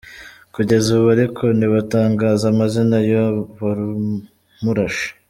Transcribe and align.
Kugeza 0.55 0.87
ubu 0.97 1.07
ariko 1.15 1.43
ntibatangaza 1.57 2.45
amazina 2.53 2.97
y’uwo 3.07 3.39
wamurashe. 3.63 5.05